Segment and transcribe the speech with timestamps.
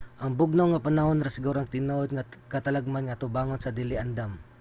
[0.23, 4.31] ang bugnaw nga panahon ra siguro ang tinuod nga katalagman nga atubangon sa dili andam